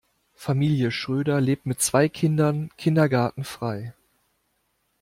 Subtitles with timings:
[0.33, 3.93] Familie Schröder lebt mit zwei Kindern Kindergartenfrei.